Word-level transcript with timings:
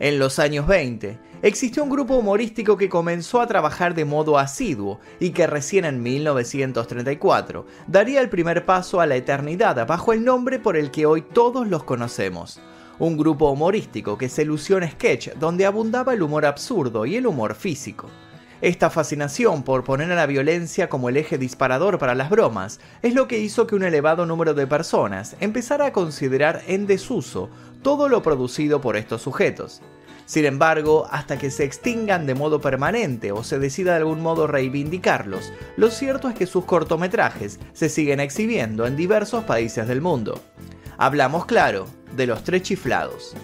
En 0.00 0.18
los 0.18 0.40
años 0.40 0.66
20, 0.66 1.18
existió 1.42 1.84
un 1.84 1.90
grupo 1.90 2.16
humorístico 2.16 2.76
que 2.76 2.88
comenzó 2.88 3.40
a 3.40 3.46
trabajar 3.46 3.94
de 3.94 4.04
modo 4.04 4.38
asiduo 4.38 4.98
y 5.20 5.30
que 5.30 5.46
recién 5.46 5.84
en 5.84 6.02
1934 6.02 7.64
daría 7.86 8.20
el 8.20 8.28
primer 8.28 8.64
paso 8.64 9.00
a 9.00 9.06
la 9.06 9.14
eternidad 9.14 9.86
bajo 9.86 10.12
el 10.12 10.24
nombre 10.24 10.58
por 10.58 10.76
el 10.76 10.90
que 10.90 11.06
hoy 11.06 11.22
todos 11.22 11.68
los 11.68 11.84
conocemos. 11.84 12.60
Un 12.98 13.16
grupo 13.16 13.50
humorístico 13.50 14.18
que 14.18 14.28
se 14.28 14.44
lució 14.44 14.78
en 14.78 14.90
sketch 14.90 15.34
donde 15.34 15.64
abundaba 15.64 16.12
el 16.12 16.22
humor 16.22 16.44
absurdo 16.44 17.06
y 17.06 17.14
el 17.16 17.26
humor 17.26 17.54
físico. 17.54 18.08
Esta 18.60 18.88
fascinación 18.88 19.62
por 19.62 19.84
poner 19.84 20.10
a 20.10 20.14
la 20.14 20.26
violencia 20.26 20.88
como 20.88 21.08
el 21.08 21.18
eje 21.18 21.38
disparador 21.38 21.98
para 21.98 22.14
las 22.14 22.30
bromas 22.30 22.80
es 23.02 23.14
lo 23.14 23.28
que 23.28 23.38
hizo 23.38 23.66
que 23.66 23.74
un 23.74 23.82
elevado 23.82 24.26
número 24.26 24.54
de 24.54 24.66
personas 24.66 25.36
empezara 25.40 25.86
a 25.86 25.92
considerar 25.92 26.62
en 26.66 26.86
desuso 26.86 27.50
todo 27.84 28.08
lo 28.08 28.22
producido 28.22 28.80
por 28.80 28.96
estos 28.96 29.22
sujetos. 29.22 29.80
Sin 30.26 30.46
embargo, 30.46 31.06
hasta 31.10 31.38
que 31.38 31.50
se 31.50 31.64
extingan 31.64 32.26
de 32.26 32.34
modo 32.34 32.60
permanente 32.60 33.30
o 33.30 33.44
se 33.44 33.58
decida 33.58 33.92
de 33.92 33.98
algún 33.98 34.22
modo 34.22 34.46
reivindicarlos, 34.46 35.52
lo 35.76 35.90
cierto 35.90 36.30
es 36.30 36.34
que 36.34 36.46
sus 36.46 36.64
cortometrajes 36.64 37.60
se 37.74 37.90
siguen 37.90 38.20
exhibiendo 38.20 38.86
en 38.86 38.96
diversos 38.96 39.44
países 39.44 39.86
del 39.86 40.00
mundo. 40.00 40.40
Hablamos, 40.96 41.44
claro, 41.44 41.86
de 42.16 42.26
los 42.26 42.42
tres 42.42 42.62
chiflados. 42.62 43.36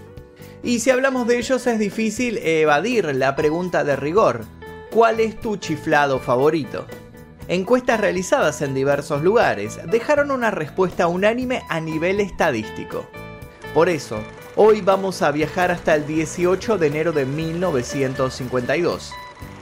Y 0.63 0.81
si 0.81 0.91
hablamos 0.91 1.27
de 1.27 1.39
ellos 1.39 1.67
es 1.67 1.79
difícil 1.79 2.39
evadir 2.39 3.15
la 3.15 3.37
pregunta 3.37 3.85
de 3.85 3.97
rigor, 3.97 4.47
¿cuál 4.91 5.21
es 5.21 5.39
tu 5.39 5.59
chiflado 5.59 6.19
favorito? 6.19 6.87
Encuestas 7.47 8.01
realizadas 8.01 8.63
en 8.63 8.73
diversos 8.73 9.23
lugares 9.23 9.79
dejaron 9.91 10.31
una 10.31 10.51
respuesta 10.51 11.09
unánime 11.09 11.63
a 11.69 11.81
nivel 11.81 12.21
estadístico. 12.21 13.07
Por 13.75 13.89
eso, 13.89 14.19
hoy 14.57 14.81
vamos 14.81 15.23
a 15.23 15.31
viajar 15.31 15.71
hasta 15.71 15.95
el 15.95 16.05
18 16.05 16.77
de 16.77 16.89
enero 16.89 17.13
de 17.13 17.25
1952, 17.25 19.13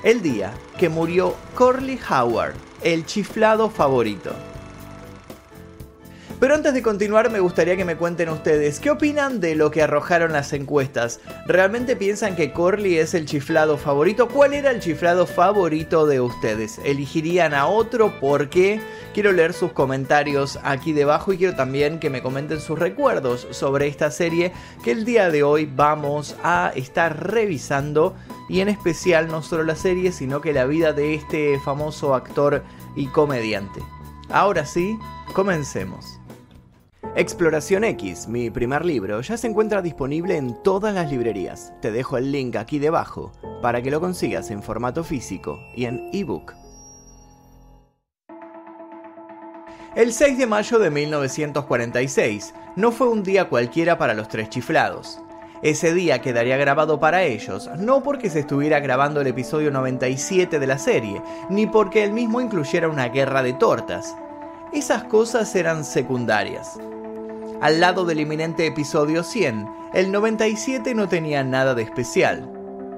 el 0.03 0.23
día 0.23 0.55
que 0.78 0.89
murió 0.89 1.34
Corley 1.55 2.00
Howard, 2.09 2.55
el 2.83 3.05
chiflado 3.05 3.69
favorito. 3.69 4.48
Pero 6.41 6.55
antes 6.55 6.72
de 6.72 6.83
continuar 6.83 7.33
me 7.33 7.41
gustaría 7.41 7.77
que 7.77 7.84
me 7.84 7.97
cuenten 7.97 8.28
ustedes, 8.28 8.78
¿qué 8.78 8.91
opinan 8.91 9.41
de 9.41 9.56
lo 9.56 9.72
que 9.72 9.83
arrojaron 9.83 10.33
las 10.33 10.53
encuestas? 10.53 11.19
¿Realmente 11.48 11.97
piensan 11.97 12.36
que 12.36 12.53
Corley 12.53 12.97
es 12.97 13.14
el 13.14 13.27
chiflado 13.27 13.77
favorito? 13.77 14.28
¿Cuál 14.28 14.55
era 14.55 14.70
el 14.70 14.78
chiflado 14.78 15.27
favorito 15.27 16.06
de 16.06 16.20
ustedes? 16.20 16.78
¿Elegirían 16.84 17.55
a 17.55 17.66
otro? 17.66 18.20
¿Por 18.20 18.50
qué? 18.50 18.81
Quiero 19.14 19.33
leer 19.33 19.53
sus 19.53 19.72
comentarios 19.72 20.61
aquí 20.62 20.92
debajo 20.92 21.33
y 21.33 21.39
quiero 21.39 21.56
también 21.56 21.98
que 21.98 22.09
me 22.09 22.22
comenten 22.22 22.61
sus 22.61 22.78
recuerdos 22.78 23.48
sobre 23.50 23.89
esta 23.89 24.12
serie 24.12 24.53
que 24.84 24.92
el 24.92 25.05
día 25.05 25.31
de 25.31 25.42
hoy 25.42 25.66
vamos 25.66 26.36
a 26.44 26.70
estar 26.77 27.33
revisando 27.33 28.14
y 28.48 28.61
en 28.61 28.69
especial 28.69 29.27
no 29.27 29.42
solo 29.42 29.64
la 29.64 29.75
serie 29.75 30.12
sino 30.12 30.41
que 30.41 30.53
la 30.53 30.66
vida 30.66 30.92
de 30.92 31.14
este 31.14 31.59
famoso 31.59 32.14
actor 32.14 32.62
y 32.94 33.09
comediante. 33.09 33.81
Ahora 34.31 34.64
sí, 34.64 34.97
comencemos. 35.33 36.18
Exploración 37.19 37.83
X, 37.83 38.29
mi 38.29 38.49
primer 38.49 38.85
libro, 38.85 39.21
ya 39.23 39.37
se 39.37 39.49
encuentra 39.49 39.83
disponible 39.83 40.37
en 40.37 40.55
todas 40.63 40.95
las 40.95 41.11
librerías. 41.11 41.73
Te 41.81 41.91
dejo 41.91 42.17
el 42.17 42.31
link 42.31 42.55
aquí 42.55 42.79
debajo 42.79 43.33
para 43.61 43.83
que 43.83 43.91
lo 43.91 44.01
consigas 44.01 44.53
en 44.53 44.63
formato 44.63 45.03
físico 45.03 45.59
y 45.75 45.87
en 45.87 46.11
ebook. 46.13 46.55
El 49.97 50.13
6 50.13 50.39
de 50.39 50.47
mayo 50.47 50.79
de 50.79 50.91
1946 50.91 52.55
no 52.77 52.93
fue 52.93 53.09
un 53.09 53.25
día 53.25 53.49
cualquiera 53.49 53.99
para 53.99 54.15
los 54.15 54.29
tres 54.29 54.49
chiflados. 54.49 55.19
Ese 55.61 55.95
día 55.95 56.21
quedaría 56.21 56.57
grabado 56.57 57.01
para 57.01 57.25
ellos, 57.25 57.69
no 57.81 58.01
porque 58.01 58.31
se 58.31 58.39
estuviera 58.39 58.79
grabando 58.79 59.23
el 59.23 59.27
episodio 59.27 59.73
97 59.73 60.61
de 60.61 60.67
la 60.69 60.79
serie, 60.79 61.21
ni 61.51 61.67
porque 61.67 62.05
el 62.05 62.13
mismo 62.13 62.41
incluyera 62.41 62.89
una 62.89 63.09
guerra 63.09 63.43
de 63.43 63.55
tortas. 63.55 64.15
Esas 64.73 65.03
cosas 65.03 65.53
eran 65.57 65.84
secundarias. 65.84 66.78
Al 67.61 67.81
lado 67.81 68.05
del 68.05 68.21
inminente 68.21 68.67
episodio 68.67 69.25
100, 69.25 69.69
el 69.93 70.13
97 70.13 70.95
no 70.95 71.09
tenía 71.09 71.43
nada 71.43 71.75
de 71.75 71.83
especial. 71.83 72.49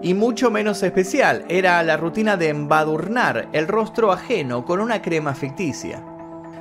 Y 0.03 0.13
mucho 0.13 0.51
menos 0.51 0.83
especial 0.83 1.47
era 1.49 1.83
la 1.83 1.97
rutina 1.97 2.37
de 2.37 2.51
embadurnar 2.51 3.49
el 3.53 3.67
rostro 3.67 4.13
ajeno 4.13 4.67
con 4.67 4.81
una 4.81 5.01
crema 5.01 5.33
ficticia. 5.33 6.05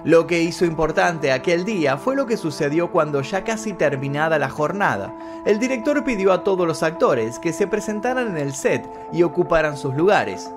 Lo 0.06 0.28
que 0.28 0.42
hizo 0.42 0.64
importante 0.64 1.34
aquel 1.34 1.66
día 1.66 1.98
fue 1.98 2.16
lo 2.16 2.26
que 2.26 2.38
sucedió 2.38 2.90
cuando 2.90 3.22
ya 3.22 3.44
casi 3.44 3.74
terminada 3.74 4.40
la 4.40 4.50
jornada, 4.50 5.14
el 5.46 5.60
director 5.60 6.02
pidió 6.06 6.31
a 6.31 6.46
todos 6.46 6.66
los 6.66 6.84
actores 6.84 7.38
que 7.38 7.52
se 7.52 7.68
presentaran 7.68 8.30
en 8.30 8.38
el 8.38 8.54
set 8.54 8.90
y 9.12 9.24
ocuparan 9.24 9.76
sus 9.76 9.94
lugares. 9.94 10.50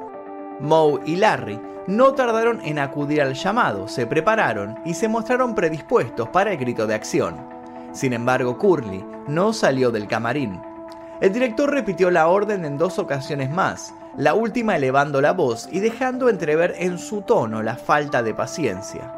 Moe 0.60 1.00
y 1.04 1.16
Larry 1.16 1.58
no 1.86 2.14
tardaron 2.14 2.60
en 2.64 2.78
acudir 2.78 3.22
al 3.22 3.34
llamado, 3.34 3.88
se 3.88 4.06
prepararon 4.06 4.78
y 4.84 4.94
se 4.94 5.08
mostraron 5.08 5.54
predispuestos 5.54 6.28
para 6.28 6.52
el 6.52 6.58
grito 6.58 6.86
de 6.86 6.94
acción. 6.94 7.36
Sin 7.92 8.12
embargo, 8.12 8.58
Curly 8.58 9.04
no 9.28 9.52
salió 9.52 9.90
del 9.90 10.06
camarín. 10.06 10.60
El 11.20 11.32
director 11.32 11.70
repitió 11.70 12.10
la 12.10 12.28
orden 12.28 12.64
en 12.64 12.78
dos 12.78 12.98
ocasiones 12.98 13.50
más, 13.50 13.94
la 14.16 14.34
última 14.34 14.76
elevando 14.76 15.20
la 15.20 15.32
voz 15.32 15.68
y 15.70 15.80
dejando 15.80 16.28
entrever 16.28 16.74
en 16.78 16.98
su 16.98 17.22
tono 17.22 17.62
la 17.62 17.76
falta 17.76 18.22
de 18.22 18.34
paciencia. 18.34 19.12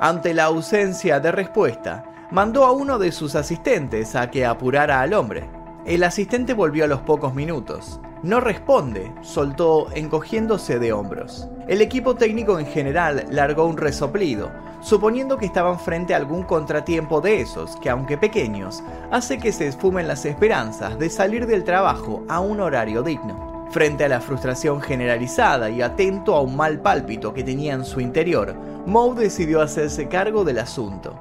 Ante 0.00 0.32
la 0.32 0.44
ausencia 0.44 1.20
de 1.20 1.32
respuesta, 1.32 2.04
mandó 2.30 2.64
a 2.64 2.72
uno 2.72 2.98
de 2.98 3.12
sus 3.12 3.34
asistentes 3.34 4.14
a 4.16 4.30
que 4.30 4.46
apurara 4.46 5.00
al 5.00 5.12
hombre. 5.12 5.48
El 5.84 6.04
asistente 6.04 6.54
volvió 6.54 6.84
a 6.84 6.88
los 6.88 7.00
pocos 7.00 7.34
minutos. 7.34 8.00
No 8.22 8.38
responde, 8.38 9.10
soltó 9.22 9.88
encogiéndose 9.94 10.78
de 10.78 10.92
hombros. 10.92 11.48
El 11.68 11.80
equipo 11.80 12.16
técnico 12.16 12.58
en 12.58 12.66
general 12.66 13.24
largó 13.30 13.64
un 13.64 13.78
resoplido, 13.78 14.50
suponiendo 14.82 15.38
que 15.38 15.46
estaban 15.46 15.80
frente 15.80 16.12
a 16.12 16.18
algún 16.18 16.42
contratiempo 16.42 17.22
de 17.22 17.40
esos 17.40 17.76
que, 17.76 17.88
aunque 17.88 18.18
pequeños, 18.18 18.82
hace 19.10 19.38
que 19.38 19.52
se 19.52 19.68
esfumen 19.68 20.06
las 20.06 20.26
esperanzas 20.26 20.98
de 20.98 21.08
salir 21.08 21.46
del 21.46 21.64
trabajo 21.64 22.22
a 22.28 22.40
un 22.40 22.60
horario 22.60 23.02
digno. 23.02 23.66
Frente 23.70 24.04
a 24.04 24.08
la 24.08 24.20
frustración 24.20 24.82
generalizada 24.82 25.70
y 25.70 25.80
atento 25.80 26.34
a 26.34 26.42
un 26.42 26.56
mal 26.56 26.82
pálpito 26.82 27.32
que 27.32 27.42
tenía 27.42 27.72
en 27.72 27.86
su 27.86 28.00
interior, 28.00 28.54
Moe 28.84 29.14
decidió 29.14 29.62
hacerse 29.62 30.08
cargo 30.08 30.44
del 30.44 30.58
asunto. 30.58 31.18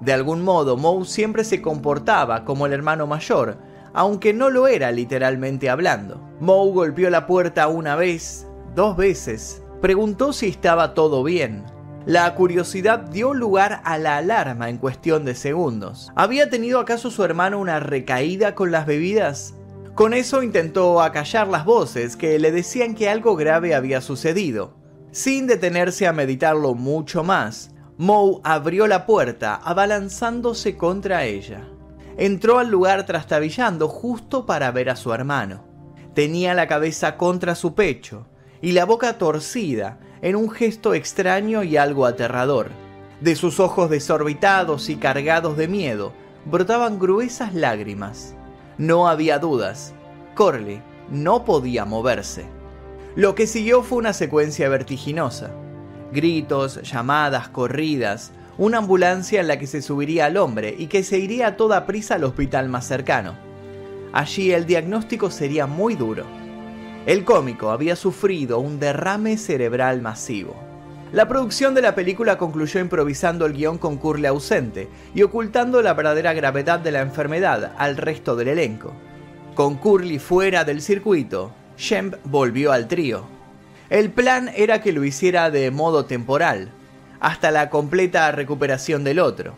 De 0.00 0.12
algún 0.12 0.44
modo, 0.44 0.76
Moe 0.76 1.06
siempre 1.06 1.42
se 1.42 1.62
comportaba 1.62 2.44
como 2.44 2.66
el 2.66 2.74
hermano 2.74 3.06
mayor, 3.06 3.56
aunque 3.94 4.34
no 4.34 4.50
lo 4.50 4.66
era 4.66 4.90
literalmente 4.90 5.70
hablando. 5.70 6.20
Moe 6.40 6.72
golpeó 6.72 7.08
la 7.10 7.26
puerta 7.26 7.68
una 7.68 7.94
vez, 7.94 8.46
dos 8.74 8.96
veces, 8.96 9.62
preguntó 9.80 10.32
si 10.32 10.48
estaba 10.48 10.94
todo 10.94 11.22
bien. 11.22 11.64
La 12.04 12.34
curiosidad 12.34 12.98
dio 12.98 13.32
lugar 13.32 13.80
a 13.84 13.96
la 13.96 14.18
alarma 14.18 14.68
en 14.68 14.76
cuestión 14.76 15.24
de 15.24 15.34
segundos. 15.34 16.12
¿Había 16.16 16.50
tenido 16.50 16.80
acaso 16.80 17.10
su 17.10 17.24
hermano 17.24 17.58
una 17.58 17.80
recaída 17.80 18.54
con 18.54 18.70
las 18.72 18.84
bebidas? 18.84 19.54
Con 19.94 20.12
eso 20.12 20.42
intentó 20.42 21.00
acallar 21.00 21.46
las 21.46 21.64
voces 21.64 22.16
que 22.16 22.38
le 22.38 22.50
decían 22.50 22.94
que 22.94 23.08
algo 23.08 23.36
grave 23.36 23.74
había 23.74 24.00
sucedido. 24.00 24.76
Sin 25.12 25.46
detenerse 25.46 26.08
a 26.08 26.12
meditarlo 26.12 26.74
mucho 26.74 27.22
más, 27.22 27.70
Moe 27.96 28.40
abrió 28.42 28.88
la 28.88 29.06
puerta 29.06 29.54
abalanzándose 29.54 30.76
contra 30.76 31.24
ella 31.24 31.68
entró 32.16 32.58
al 32.58 32.70
lugar 32.70 33.06
trastabillando 33.06 33.88
justo 33.88 34.46
para 34.46 34.70
ver 34.70 34.90
a 34.90 34.96
su 34.96 35.12
hermano. 35.12 35.64
Tenía 36.14 36.54
la 36.54 36.68
cabeza 36.68 37.16
contra 37.16 37.54
su 37.54 37.74
pecho 37.74 38.26
y 38.62 38.72
la 38.72 38.84
boca 38.84 39.18
torcida 39.18 39.98
en 40.22 40.36
un 40.36 40.50
gesto 40.50 40.94
extraño 40.94 41.62
y 41.64 41.76
algo 41.76 42.06
aterrador. 42.06 42.70
De 43.20 43.36
sus 43.36 43.60
ojos 43.60 43.90
desorbitados 43.90 44.88
y 44.88 44.96
cargados 44.96 45.56
de 45.56 45.68
miedo 45.68 46.12
brotaban 46.44 46.98
gruesas 46.98 47.54
lágrimas. 47.54 48.34
No 48.78 49.08
había 49.08 49.38
dudas. 49.38 49.92
Corley 50.34 50.82
no 51.10 51.44
podía 51.44 51.84
moverse. 51.84 52.46
Lo 53.16 53.34
que 53.34 53.46
siguió 53.46 53.82
fue 53.82 53.98
una 53.98 54.12
secuencia 54.12 54.68
vertiginosa. 54.68 55.50
Gritos, 56.12 56.80
llamadas, 56.82 57.48
corridas, 57.48 58.32
una 58.56 58.78
ambulancia 58.78 59.40
en 59.40 59.48
la 59.48 59.58
que 59.58 59.66
se 59.66 59.82
subiría 59.82 60.26
al 60.26 60.36
hombre 60.36 60.74
y 60.76 60.86
que 60.86 61.02
se 61.02 61.18
iría 61.18 61.48
a 61.48 61.56
toda 61.56 61.86
prisa 61.86 62.14
al 62.14 62.24
hospital 62.24 62.68
más 62.68 62.86
cercano. 62.86 63.36
Allí 64.12 64.52
el 64.52 64.64
diagnóstico 64.64 65.30
sería 65.30 65.66
muy 65.66 65.96
duro. 65.96 66.24
El 67.06 67.24
cómico 67.24 67.70
había 67.70 67.96
sufrido 67.96 68.60
un 68.60 68.78
derrame 68.78 69.36
cerebral 69.36 70.00
masivo. 70.00 70.54
La 71.12 71.28
producción 71.28 71.74
de 71.74 71.82
la 71.82 71.94
película 71.94 72.38
concluyó 72.38 72.80
improvisando 72.80 73.46
el 73.46 73.52
guion 73.52 73.78
con 73.78 73.98
Curly 73.98 74.26
ausente 74.26 74.88
y 75.14 75.22
ocultando 75.22 75.82
la 75.82 75.94
verdadera 75.94 76.32
gravedad 76.32 76.80
de 76.80 76.92
la 76.92 77.02
enfermedad 77.02 77.72
al 77.76 77.96
resto 77.96 78.36
del 78.36 78.48
elenco. 78.48 78.92
Con 79.54 79.76
Curly 79.76 80.18
fuera 80.18 80.64
del 80.64 80.80
circuito, 80.80 81.52
Shemp 81.76 82.16
volvió 82.24 82.72
al 82.72 82.88
trío. 82.88 83.26
El 83.90 84.10
plan 84.10 84.50
era 84.56 84.80
que 84.80 84.92
lo 84.92 85.04
hiciera 85.04 85.50
de 85.50 85.70
modo 85.70 86.06
temporal, 86.06 86.70
hasta 87.24 87.50
la 87.50 87.70
completa 87.70 88.30
recuperación 88.32 89.02
del 89.02 89.18
otro. 89.18 89.54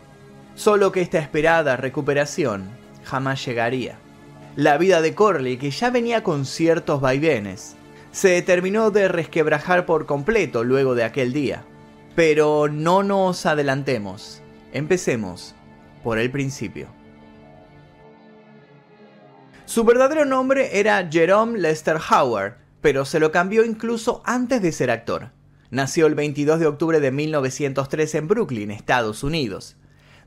Solo 0.55 0.93
que 0.93 1.01
esta 1.01 1.19
esperada 1.19 1.75
recuperación 1.75 2.69
jamás 3.03 3.45
llegaría. 3.45 3.97
La 4.55 4.77
vida 4.77 5.01
de 5.01 5.13
Corley, 5.13 5.57
que 5.57 5.69
ya 5.69 5.89
venía 5.89 6.23
con 6.23 6.45
ciertos 6.45 7.01
vaivenes, 7.01 7.75
se 8.13 8.41
terminó 8.41 8.89
de 8.89 9.09
resquebrajar 9.09 9.85
por 9.85 10.05
completo 10.05 10.63
luego 10.63 10.95
de 10.95 11.03
aquel 11.03 11.33
día. 11.33 11.65
Pero 12.15 12.69
no 12.69 13.03
nos 13.03 13.45
adelantemos. 13.45 14.41
Empecemos 14.71 15.53
por 16.05 16.19
el 16.19 16.31
principio. 16.31 16.87
Su 19.65 19.83
verdadero 19.83 20.23
nombre 20.23 20.79
era 20.79 21.05
Jerome 21.11 21.59
Lester 21.59 21.97
Howard, 21.97 22.53
pero 22.79 23.03
se 23.03 23.19
lo 23.19 23.33
cambió 23.33 23.65
incluso 23.65 24.21
antes 24.23 24.61
de 24.61 24.71
ser 24.71 24.89
actor. 24.89 25.31
Nació 25.69 26.07
el 26.07 26.15
22 26.15 26.61
de 26.61 26.67
octubre 26.67 27.01
de 27.01 27.11
1903 27.11 28.15
en 28.15 28.27
Brooklyn, 28.29 28.71
Estados 28.71 29.21
Unidos. 29.23 29.75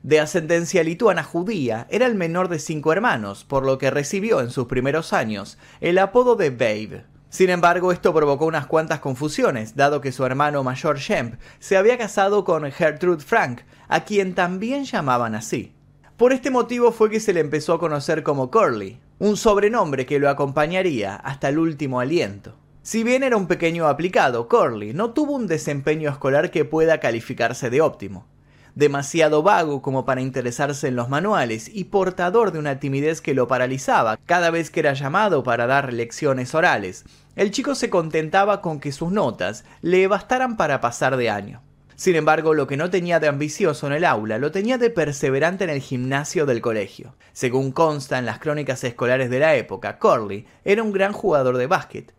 De 0.03 0.19
ascendencia 0.19 0.83
lituana 0.83 1.23
judía, 1.23 1.87
era 1.89 2.05
el 2.05 2.13
menor 2.13 2.47
de 2.47 2.59
cinco 2.59 2.93
hermanos, 2.93 3.43
por 3.43 3.65
lo 3.65 3.79
que 3.79 3.89
recibió 3.89 4.41
en 4.41 4.51
sus 4.51 4.67
primeros 4.67 5.13
años 5.13 5.57
el 5.79 5.97
apodo 5.97 6.35
de 6.35 6.51
Babe. 6.51 7.05
Sin 7.29 7.49
embargo, 7.49 7.91
esto 7.91 8.13
provocó 8.13 8.45
unas 8.45 8.67
cuantas 8.67 8.99
confusiones, 8.99 9.75
dado 9.75 9.99
que 9.99 10.11
su 10.11 10.25
hermano 10.25 10.63
mayor 10.63 10.99
Shemp 10.99 11.35
se 11.57 11.75
había 11.75 11.97
casado 11.97 12.43
con 12.43 12.69
Gertrude 12.71 13.23
Frank, 13.23 13.61
a 13.87 14.01
quien 14.01 14.35
también 14.35 14.85
llamaban 14.85 15.33
así. 15.33 15.73
Por 16.17 16.33
este 16.33 16.51
motivo 16.51 16.91
fue 16.91 17.09
que 17.09 17.19
se 17.19 17.33
le 17.33 17.39
empezó 17.39 17.73
a 17.73 17.79
conocer 17.79 18.21
como 18.21 18.51
Curly, 18.51 18.99
un 19.17 19.37
sobrenombre 19.37 20.05
que 20.05 20.19
lo 20.19 20.29
acompañaría 20.29 21.15
hasta 21.15 21.49
el 21.49 21.57
último 21.57 21.99
aliento. 21.99 22.60
Si 22.83 23.03
bien 23.03 23.21
era 23.21 23.37
un 23.37 23.45
pequeño 23.45 23.87
aplicado, 23.87 24.47
Curly 24.47 24.95
no 24.95 25.11
tuvo 25.11 25.33
un 25.33 25.45
desempeño 25.45 26.09
escolar 26.09 26.49
que 26.49 26.65
pueda 26.65 26.99
calificarse 26.99 27.69
de 27.69 27.79
óptimo. 27.79 28.25
Demasiado 28.73 29.43
vago 29.43 29.83
como 29.83 30.03
para 30.03 30.21
interesarse 30.21 30.87
en 30.87 30.95
los 30.95 31.07
manuales 31.07 31.69
y 31.71 31.83
portador 31.83 32.51
de 32.51 32.57
una 32.57 32.79
timidez 32.79 33.21
que 33.21 33.35
lo 33.35 33.47
paralizaba 33.47 34.17
cada 34.25 34.49
vez 34.49 34.71
que 34.71 34.79
era 34.79 34.93
llamado 34.93 35.43
para 35.43 35.67
dar 35.67 35.93
lecciones 35.93 36.55
orales, 36.55 37.05
el 37.35 37.51
chico 37.51 37.75
se 37.75 37.91
contentaba 37.91 38.61
con 38.61 38.79
que 38.79 38.91
sus 38.91 39.11
notas 39.11 39.63
le 39.81 40.07
bastaran 40.07 40.57
para 40.57 40.81
pasar 40.81 41.17
de 41.17 41.29
año. 41.29 41.61
Sin 41.95 42.15
embargo, 42.15 42.55
lo 42.55 42.65
que 42.65 42.77
no 42.77 42.89
tenía 42.89 43.19
de 43.19 43.27
ambicioso 43.27 43.85
en 43.85 43.93
el 43.93 44.05
aula 44.05 44.39
lo 44.39 44.51
tenía 44.51 44.79
de 44.79 44.89
perseverante 44.89 45.65
en 45.65 45.69
el 45.69 45.81
gimnasio 45.81 46.47
del 46.47 46.61
colegio. 46.61 47.13
Según 47.31 47.73
consta 47.73 48.17
en 48.17 48.25
las 48.25 48.39
crónicas 48.39 48.83
escolares 48.83 49.29
de 49.29 49.37
la 49.37 49.53
época, 49.53 49.99
Corley 49.99 50.47
era 50.65 50.81
un 50.81 50.91
gran 50.91 51.13
jugador 51.13 51.57
de 51.57 51.67
básquet. 51.67 52.11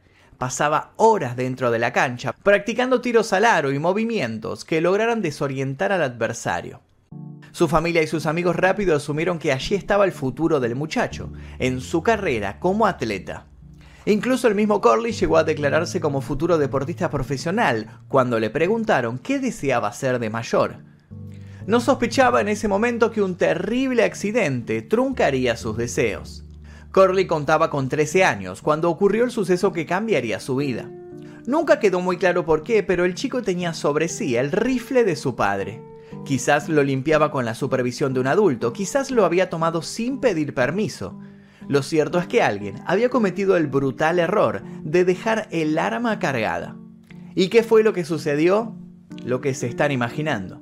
Pasaba 0.42 0.90
horas 0.96 1.36
dentro 1.36 1.70
de 1.70 1.78
la 1.78 1.92
cancha 1.92 2.32
practicando 2.32 3.00
tiros 3.00 3.32
al 3.32 3.44
aro 3.44 3.70
y 3.70 3.78
movimientos 3.78 4.64
que 4.64 4.80
lograran 4.80 5.22
desorientar 5.22 5.92
al 5.92 6.02
adversario. 6.02 6.80
Su 7.52 7.68
familia 7.68 8.02
y 8.02 8.08
sus 8.08 8.26
amigos 8.26 8.56
rápido 8.56 8.96
asumieron 8.96 9.38
que 9.38 9.52
allí 9.52 9.76
estaba 9.76 10.04
el 10.04 10.10
futuro 10.10 10.58
del 10.58 10.74
muchacho, 10.74 11.32
en 11.60 11.80
su 11.80 12.02
carrera 12.02 12.58
como 12.58 12.88
atleta. 12.88 13.46
Incluso 14.04 14.48
el 14.48 14.56
mismo 14.56 14.80
Corley 14.80 15.12
llegó 15.12 15.36
a 15.36 15.44
declararse 15.44 16.00
como 16.00 16.20
futuro 16.20 16.58
deportista 16.58 17.08
profesional 17.08 18.00
cuando 18.08 18.40
le 18.40 18.50
preguntaron 18.50 19.18
qué 19.18 19.38
deseaba 19.38 19.92
ser 19.92 20.18
de 20.18 20.28
mayor. 20.28 20.78
No 21.68 21.78
sospechaba 21.78 22.40
en 22.40 22.48
ese 22.48 22.66
momento 22.66 23.12
que 23.12 23.22
un 23.22 23.36
terrible 23.36 24.02
accidente 24.02 24.82
truncaría 24.82 25.56
sus 25.56 25.76
deseos. 25.76 26.42
Corley 26.92 27.26
contaba 27.26 27.70
con 27.70 27.88
13 27.88 28.22
años 28.24 28.62
cuando 28.62 28.90
ocurrió 28.90 29.24
el 29.24 29.30
suceso 29.30 29.72
que 29.72 29.86
cambiaría 29.86 30.38
su 30.40 30.56
vida. 30.56 30.90
Nunca 31.46 31.80
quedó 31.80 32.00
muy 32.00 32.18
claro 32.18 32.44
por 32.44 32.62
qué, 32.62 32.82
pero 32.82 33.04
el 33.04 33.14
chico 33.14 33.42
tenía 33.42 33.74
sobre 33.74 34.08
sí 34.08 34.36
el 34.36 34.52
rifle 34.52 35.02
de 35.02 35.16
su 35.16 35.34
padre. 35.34 35.82
Quizás 36.24 36.68
lo 36.68 36.84
limpiaba 36.84 37.30
con 37.30 37.44
la 37.44 37.54
supervisión 37.54 38.14
de 38.14 38.20
un 38.20 38.28
adulto, 38.28 38.72
quizás 38.72 39.10
lo 39.10 39.24
había 39.24 39.50
tomado 39.50 39.82
sin 39.82 40.20
pedir 40.20 40.54
permiso, 40.54 41.18
lo 41.68 41.82
cierto 41.82 42.18
es 42.18 42.26
que 42.26 42.42
alguien 42.42 42.82
había 42.86 43.08
cometido 43.08 43.56
el 43.56 43.66
brutal 43.66 44.18
error 44.18 44.62
de 44.82 45.04
dejar 45.04 45.48
el 45.50 45.78
arma 45.78 46.18
cargada. 46.18 46.76
¿Y 47.34 47.48
qué 47.48 47.62
fue 47.62 47.82
lo 47.82 47.92
que 47.92 48.04
sucedió? 48.04 48.76
Lo 49.24 49.40
que 49.40 49.54
se 49.54 49.68
están 49.68 49.92
imaginando. 49.92 50.60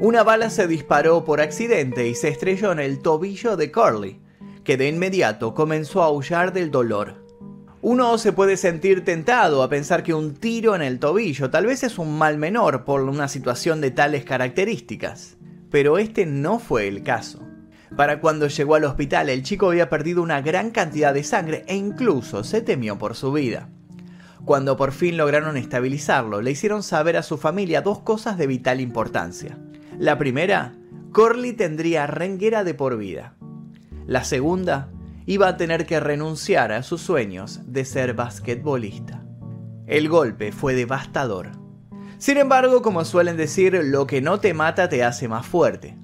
Una 0.00 0.22
bala 0.22 0.50
se 0.50 0.66
disparó 0.66 1.24
por 1.24 1.40
accidente 1.40 2.08
y 2.08 2.14
se 2.14 2.28
estrelló 2.28 2.72
en 2.72 2.80
el 2.80 3.00
tobillo 3.00 3.56
de 3.56 3.70
Curly, 3.70 4.20
que 4.64 4.76
de 4.76 4.88
inmediato 4.88 5.54
comenzó 5.54 6.02
a 6.02 6.06
aullar 6.06 6.52
del 6.52 6.70
dolor. 6.70 7.22
Uno 7.80 8.16
se 8.16 8.32
puede 8.32 8.56
sentir 8.56 9.04
tentado 9.04 9.62
a 9.62 9.68
pensar 9.68 10.04
que 10.04 10.14
un 10.14 10.34
tiro 10.34 10.76
en 10.76 10.82
el 10.82 11.00
tobillo 11.00 11.50
tal 11.50 11.66
vez 11.66 11.82
es 11.82 11.98
un 11.98 12.16
mal 12.16 12.38
menor 12.38 12.84
por 12.84 13.00
una 13.02 13.26
situación 13.26 13.80
de 13.80 13.90
tales 13.90 14.24
características, 14.24 15.36
pero 15.68 15.98
este 15.98 16.24
no 16.24 16.60
fue 16.60 16.86
el 16.86 17.02
caso. 17.02 17.40
Para 17.96 18.20
cuando 18.20 18.46
llegó 18.46 18.76
al 18.76 18.84
hospital, 18.84 19.28
el 19.28 19.42
chico 19.42 19.68
había 19.68 19.90
perdido 19.90 20.22
una 20.22 20.40
gran 20.40 20.70
cantidad 20.70 21.12
de 21.12 21.24
sangre 21.24 21.64
e 21.66 21.74
incluso 21.74 22.44
se 22.44 22.60
temió 22.62 22.98
por 22.98 23.16
su 23.16 23.32
vida. 23.32 23.68
Cuando 24.44 24.76
por 24.76 24.92
fin 24.92 25.16
lograron 25.16 25.56
estabilizarlo, 25.56 26.40
le 26.40 26.52
hicieron 26.52 26.82
saber 26.82 27.16
a 27.16 27.22
su 27.22 27.36
familia 27.36 27.82
dos 27.82 27.98
cosas 28.00 28.38
de 28.38 28.46
vital 28.46 28.80
importancia. 28.80 29.58
La 29.98 30.18
primera, 30.18 30.74
Corley 31.12 31.52
tendría 31.52 32.06
renguera 32.06 32.64
de 32.64 32.74
por 32.74 32.96
vida. 32.96 33.34
La 34.06 34.24
segunda, 34.24 34.90
iba 35.26 35.48
a 35.48 35.56
tener 35.56 35.86
que 35.86 36.00
renunciar 36.00 36.72
a 36.72 36.82
sus 36.82 37.00
sueños 37.00 37.60
de 37.66 37.84
ser 37.84 38.14
basquetbolista. 38.14 39.24
El 39.86 40.08
golpe 40.08 40.52
fue 40.52 40.74
devastador. 40.74 41.50
Sin 42.18 42.38
embargo, 42.38 42.82
como 42.82 43.04
suelen 43.04 43.36
decir, 43.36 43.78
lo 43.84 44.06
que 44.06 44.20
no 44.20 44.40
te 44.40 44.54
mata 44.54 44.88
te 44.88 45.04
hace 45.04 45.28
más 45.28 45.46
fuerte. 45.46 45.96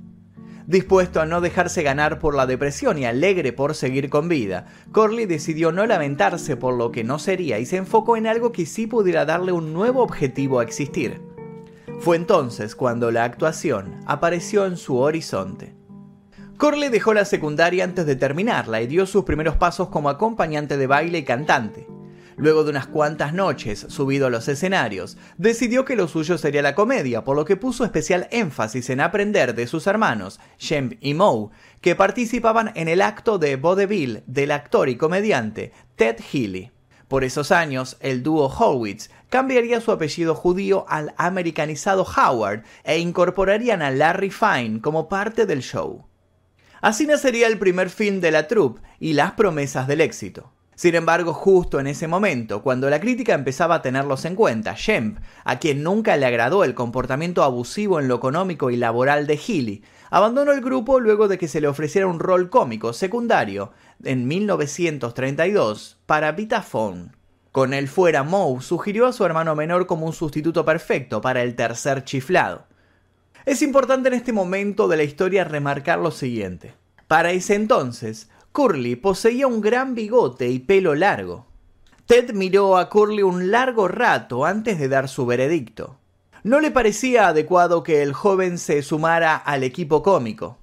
Dispuesto 0.66 1.20
a 1.20 1.26
no 1.26 1.40
dejarse 1.40 1.82
ganar 1.82 2.18
por 2.18 2.34
la 2.34 2.46
depresión 2.46 2.98
y 2.98 3.06
alegre 3.06 3.52
por 3.52 3.74
seguir 3.74 4.10
con 4.10 4.28
vida, 4.28 4.66
Corley 4.92 5.24
decidió 5.24 5.72
no 5.72 5.86
lamentarse 5.86 6.56
por 6.56 6.74
lo 6.74 6.92
que 6.92 7.04
no 7.04 7.18
sería 7.18 7.58
y 7.58 7.64
se 7.64 7.78
enfocó 7.78 8.16
en 8.16 8.26
algo 8.26 8.52
que 8.52 8.66
sí 8.66 8.86
pudiera 8.86 9.24
darle 9.24 9.52
un 9.52 9.72
nuevo 9.72 10.02
objetivo 10.02 10.60
a 10.60 10.64
existir. 10.64 11.22
Fue 12.00 12.16
entonces 12.16 12.76
cuando 12.76 13.10
la 13.10 13.24
actuación 13.24 14.00
apareció 14.06 14.66
en 14.66 14.76
su 14.76 14.98
horizonte. 14.98 15.74
Corley 16.58 16.88
dejó 16.88 17.14
la 17.14 17.24
secundaria 17.24 17.84
antes 17.84 18.04
de 18.04 18.16
terminarla 18.16 18.82
y 18.82 18.88
dio 18.88 19.06
sus 19.06 19.22
primeros 19.22 19.54
pasos 19.54 19.90
como 19.90 20.08
acompañante 20.08 20.76
de 20.76 20.88
baile 20.88 21.18
y 21.18 21.22
cantante. 21.22 21.86
Luego 22.36 22.64
de 22.64 22.70
unas 22.70 22.88
cuantas 22.88 23.32
noches 23.32 23.86
subido 23.88 24.26
a 24.26 24.30
los 24.30 24.48
escenarios, 24.48 25.16
decidió 25.36 25.84
que 25.84 25.94
lo 25.94 26.08
suyo 26.08 26.36
sería 26.36 26.60
la 26.62 26.74
comedia, 26.74 27.22
por 27.22 27.36
lo 27.36 27.44
que 27.44 27.56
puso 27.56 27.84
especial 27.84 28.26
énfasis 28.32 28.90
en 28.90 29.00
aprender 29.00 29.54
de 29.54 29.68
sus 29.68 29.86
hermanos, 29.86 30.40
Shemp 30.58 30.94
y 31.00 31.14
Moe, 31.14 31.50
que 31.80 31.94
participaban 31.94 32.72
en 32.74 32.88
el 32.88 33.02
acto 33.02 33.38
de 33.38 33.54
vaudeville 33.54 34.24
del 34.26 34.50
actor 34.50 34.88
y 34.88 34.96
comediante 34.96 35.70
Ted 35.94 36.16
Healy. 36.32 36.72
Por 37.06 37.22
esos 37.22 37.52
años, 37.52 37.96
el 38.00 38.24
dúo 38.24 38.48
Horwitz 38.48 39.10
cambiaría 39.28 39.80
su 39.80 39.92
apellido 39.92 40.34
judío 40.34 40.86
al 40.88 41.14
americanizado 41.18 42.04
Howard 42.04 42.64
e 42.82 42.98
incorporarían 42.98 43.80
a 43.80 43.92
Larry 43.92 44.30
Fine 44.30 44.80
como 44.80 45.08
parte 45.08 45.46
del 45.46 45.62
show. 45.62 46.07
Así 46.80 47.06
nacería 47.06 47.46
el 47.46 47.58
primer 47.58 47.90
film 47.90 48.20
de 48.20 48.30
la 48.30 48.46
troupe 48.46 48.80
y 49.00 49.14
las 49.14 49.32
promesas 49.32 49.86
del 49.88 50.00
éxito. 50.00 50.52
Sin 50.78 50.94
embargo, 50.94 51.34
justo 51.34 51.80
en 51.80 51.88
ese 51.88 52.06
momento, 52.06 52.62
cuando 52.62 52.88
la 52.88 53.00
crítica 53.00 53.34
empezaba 53.34 53.74
a 53.74 53.82
tenerlos 53.82 54.24
en 54.24 54.36
cuenta, 54.36 54.76
Shemp, 54.76 55.18
a 55.44 55.58
quien 55.58 55.82
nunca 55.82 56.16
le 56.16 56.24
agradó 56.24 56.62
el 56.62 56.74
comportamiento 56.74 57.42
abusivo 57.42 57.98
en 57.98 58.06
lo 58.06 58.14
económico 58.14 58.70
y 58.70 58.76
laboral 58.76 59.26
de 59.26 59.36
Healy, 59.36 59.82
abandonó 60.08 60.52
el 60.52 60.60
grupo 60.60 61.00
luego 61.00 61.26
de 61.26 61.36
que 61.36 61.48
se 61.48 61.60
le 61.60 61.66
ofreciera 61.66 62.06
un 62.06 62.20
rol 62.20 62.48
cómico 62.48 62.92
secundario 62.92 63.72
en 64.04 64.28
1932 64.28 65.98
para 66.06 66.30
Vitaphone. 66.30 67.10
Con 67.50 67.74
él 67.74 67.88
fuera, 67.88 68.22
Moe 68.22 68.60
sugirió 68.62 69.06
a 69.06 69.12
su 69.12 69.24
hermano 69.24 69.56
menor 69.56 69.86
como 69.88 70.06
un 70.06 70.12
sustituto 70.12 70.64
perfecto 70.64 71.20
para 71.20 71.42
el 71.42 71.56
tercer 71.56 72.04
chiflado. 72.04 72.66
Es 73.48 73.62
importante 73.62 74.08
en 74.08 74.14
este 74.14 74.34
momento 74.34 74.88
de 74.88 74.98
la 74.98 75.04
historia 75.04 75.42
remarcar 75.42 76.00
lo 76.00 76.10
siguiente. 76.10 76.74
Para 77.06 77.30
ese 77.30 77.54
entonces, 77.54 78.28
Curly 78.52 78.96
poseía 78.96 79.46
un 79.46 79.62
gran 79.62 79.94
bigote 79.94 80.50
y 80.50 80.58
pelo 80.58 80.94
largo. 80.94 81.46
Ted 82.04 82.34
miró 82.34 82.76
a 82.76 82.90
Curly 82.90 83.22
un 83.22 83.50
largo 83.50 83.88
rato 83.88 84.44
antes 84.44 84.78
de 84.78 84.88
dar 84.88 85.08
su 85.08 85.24
veredicto. 85.24 85.96
No 86.42 86.60
le 86.60 86.70
parecía 86.70 87.28
adecuado 87.28 87.82
que 87.82 88.02
el 88.02 88.12
joven 88.12 88.58
se 88.58 88.82
sumara 88.82 89.34
al 89.36 89.64
equipo 89.64 90.02
cómico. 90.02 90.58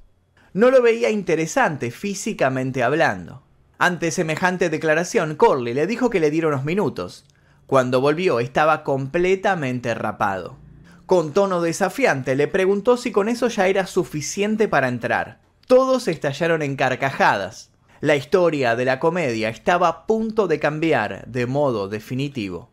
No 0.53 0.69
lo 0.69 0.83
veía 0.83 1.09
interesante 1.09 1.89
físicamente 1.89 2.83
hablando. 2.83 3.41
Ante 3.79 4.11
semejante 4.11 4.69
declaración, 4.69 5.37
Curly 5.37 5.73
le 5.73 5.87
dijo 5.87 6.11
que 6.11 6.19
le 6.19 6.29
diera 6.29 6.49
unos 6.49 6.65
minutos. 6.65 7.25
Cuando 7.65 7.99
volvió 7.99 8.39
estaba 8.39 8.83
completamente 8.83 9.95
rapado. 9.95 10.63
Con 11.05 11.33
tono 11.33 11.61
desafiante 11.61 12.35
le 12.35 12.47
preguntó 12.47 12.97
si 12.97 13.11
con 13.11 13.29
eso 13.29 13.47
ya 13.47 13.67
era 13.67 13.85
suficiente 13.85 14.67
para 14.67 14.87
entrar. 14.87 15.39
Todos 15.67 16.07
estallaron 16.07 16.63
en 16.63 16.75
carcajadas. 16.75 17.69
La 18.01 18.15
historia 18.15 18.75
de 18.75 18.85
la 18.85 18.99
comedia 18.99 19.49
estaba 19.49 19.87
a 19.87 20.05
punto 20.07 20.47
de 20.47 20.59
cambiar 20.59 21.27
de 21.27 21.45
modo 21.45 21.89
definitivo. 21.89 22.71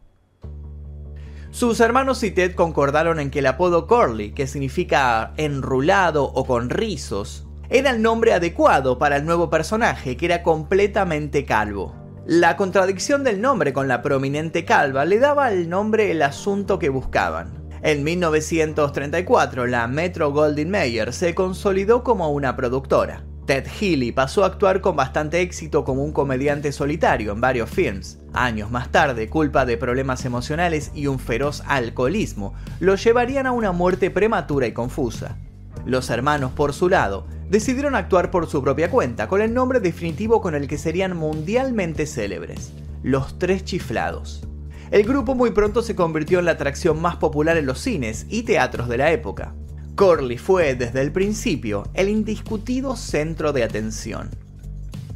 Sus 1.50 1.80
hermanos 1.80 2.22
y 2.22 2.30
Ted 2.30 2.54
concordaron 2.54 3.20
en 3.20 3.30
que 3.30 3.40
el 3.40 3.46
apodo 3.46 3.86
Curly, 3.86 4.32
que 4.32 4.46
significa 4.46 5.34
enrulado 5.36 6.24
o 6.24 6.46
con 6.46 6.70
rizos, 6.70 7.46
Era 7.68 7.90
el 7.90 8.02
nombre 8.02 8.34
adecuado 8.34 8.98
para 8.98 9.16
el 9.16 9.24
nuevo 9.24 9.48
personaje, 9.48 10.18
que 10.18 10.26
era 10.26 10.42
completamente 10.42 11.46
calvo. 11.46 11.94
La 12.26 12.56
contradicción 12.58 13.24
del 13.24 13.40
nombre 13.40 13.72
con 13.72 13.88
la 13.88 14.02
prominente 14.02 14.66
calva 14.66 15.06
le 15.06 15.18
daba 15.18 15.46
al 15.46 15.70
nombre 15.70 16.10
el 16.10 16.20
asunto 16.20 16.78
que 16.78 16.90
buscaban. 16.90 17.61
En 17.84 18.04
1934, 18.04 19.66
la 19.66 19.88
Metro 19.88 20.30
Goldwyn 20.30 20.70
Mayer 20.70 21.12
se 21.12 21.34
consolidó 21.34 22.04
como 22.04 22.30
una 22.30 22.54
productora. 22.54 23.24
Ted 23.44 23.66
Healy 23.66 24.12
pasó 24.12 24.44
a 24.44 24.46
actuar 24.46 24.80
con 24.80 24.94
bastante 24.94 25.40
éxito 25.40 25.84
como 25.84 26.04
un 26.04 26.12
comediante 26.12 26.70
solitario 26.70 27.32
en 27.32 27.40
varios 27.40 27.68
films. 27.68 28.20
Años 28.34 28.70
más 28.70 28.92
tarde, 28.92 29.28
culpa 29.28 29.66
de 29.66 29.76
problemas 29.76 30.24
emocionales 30.24 30.92
y 30.94 31.08
un 31.08 31.18
feroz 31.18 31.64
alcoholismo, 31.66 32.54
lo 32.78 32.94
llevarían 32.94 33.48
a 33.48 33.52
una 33.52 33.72
muerte 33.72 34.12
prematura 34.12 34.68
y 34.68 34.72
confusa. 34.72 35.38
Los 35.84 36.08
hermanos, 36.10 36.52
por 36.52 36.74
su 36.74 36.88
lado, 36.88 37.26
decidieron 37.50 37.96
actuar 37.96 38.30
por 38.30 38.46
su 38.46 38.62
propia 38.62 38.92
cuenta, 38.92 39.26
con 39.26 39.42
el 39.42 39.52
nombre 39.52 39.80
definitivo 39.80 40.40
con 40.40 40.54
el 40.54 40.68
que 40.68 40.78
serían 40.78 41.16
mundialmente 41.16 42.06
célebres, 42.06 42.72
Los 43.02 43.40
Tres 43.40 43.64
Chiflados. 43.64 44.46
El 44.92 45.04
grupo 45.04 45.34
muy 45.34 45.52
pronto 45.52 45.80
se 45.80 45.96
convirtió 45.96 46.38
en 46.38 46.44
la 46.44 46.50
atracción 46.50 47.00
más 47.00 47.16
popular 47.16 47.56
en 47.56 47.64
los 47.64 47.80
cines 47.80 48.26
y 48.28 48.42
teatros 48.42 48.90
de 48.90 48.98
la 48.98 49.10
época. 49.10 49.54
Corley 49.94 50.36
fue 50.36 50.74
desde 50.74 51.00
el 51.00 51.12
principio 51.12 51.84
el 51.94 52.10
indiscutido 52.10 52.94
centro 52.94 53.54
de 53.54 53.64
atención. 53.64 54.28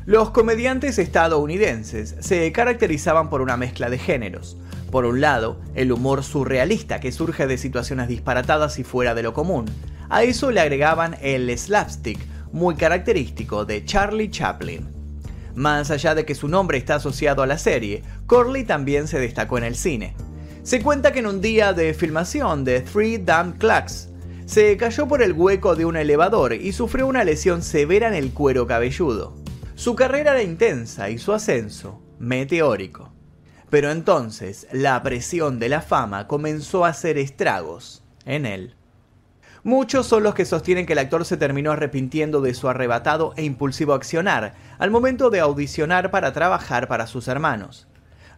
Los 0.06 0.30
comediantes 0.30 0.98
estadounidenses 0.98 2.16
se 2.20 2.50
caracterizaban 2.52 3.28
por 3.28 3.42
una 3.42 3.58
mezcla 3.58 3.90
de 3.90 3.98
géneros. 3.98 4.56
Por 4.90 5.04
un 5.04 5.20
lado, 5.20 5.60
el 5.74 5.92
humor 5.92 6.24
surrealista 6.24 6.98
que 6.98 7.12
surge 7.12 7.46
de 7.46 7.58
situaciones 7.58 8.08
disparatadas 8.08 8.78
y 8.78 8.82
fuera 8.82 9.14
de 9.14 9.24
lo 9.24 9.34
común. 9.34 9.66
A 10.08 10.22
eso 10.22 10.50
le 10.52 10.60
agregaban 10.60 11.18
el 11.20 11.54
slapstick, 11.58 12.18
muy 12.50 12.76
característico 12.76 13.66
de 13.66 13.84
Charlie 13.84 14.30
Chaplin. 14.30 14.95
Más 15.56 15.90
allá 15.90 16.14
de 16.14 16.26
que 16.26 16.34
su 16.34 16.48
nombre 16.48 16.76
está 16.76 16.96
asociado 16.96 17.42
a 17.42 17.46
la 17.46 17.56
serie, 17.56 18.02
Corley 18.26 18.64
también 18.64 19.08
se 19.08 19.18
destacó 19.18 19.56
en 19.56 19.64
el 19.64 19.74
cine. 19.74 20.14
Se 20.62 20.82
cuenta 20.82 21.12
que 21.12 21.20
en 21.20 21.26
un 21.26 21.40
día 21.40 21.72
de 21.72 21.94
filmación 21.94 22.62
de 22.62 22.82
Three 22.82 23.18
Damn 23.18 23.52
Clocks, 23.52 24.10
se 24.44 24.76
cayó 24.76 25.08
por 25.08 25.22
el 25.22 25.32
hueco 25.32 25.74
de 25.74 25.84
un 25.84 25.96
elevador 25.96 26.52
y 26.52 26.72
sufrió 26.72 27.06
una 27.06 27.24
lesión 27.24 27.62
severa 27.62 28.06
en 28.06 28.14
el 28.14 28.32
cuero 28.32 28.66
cabelludo. 28.66 29.34
Su 29.74 29.96
carrera 29.96 30.32
era 30.32 30.42
intensa 30.42 31.10
y 31.10 31.18
su 31.18 31.32
ascenso 31.32 32.00
meteórico. 32.18 33.12
Pero 33.70 33.90
entonces 33.90 34.68
la 34.70 35.02
presión 35.02 35.58
de 35.58 35.68
la 35.68 35.80
fama 35.80 36.28
comenzó 36.28 36.84
a 36.84 36.90
hacer 36.90 37.18
estragos 37.18 38.04
en 38.24 38.46
él. 38.46 38.75
Muchos 39.66 40.06
son 40.06 40.22
los 40.22 40.34
que 40.34 40.46
sostienen 40.46 40.86
que 40.86 40.94
el 40.94 40.98
actor 40.98 41.26
se 41.26 41.36
terminó 41.36 41.72
arrepintiendo 41.72 42.40
de 42.40 42.54
su 42.54 42.70
arrebatado 42.70 43.34
e 43.36 43.44
impulsivo 43.44 43.92
accionar 43.92 44.54
al 44.78 44.90
momento 44.90 45.28
de 45.28 45.40
audicionar 45.40 46.10
para 46.10 46.32
trabajar 46.32 46.88
para 46.88 47.06
sus 47.06 47.28
hermanos. 47.28 47.86